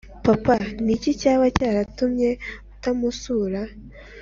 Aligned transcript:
papa 0.25 0.53
n’iki 0.85 1.11
cyaba 1.21 1.45
cyaratumye 1.57 2.29
utamusura 2.73 3.61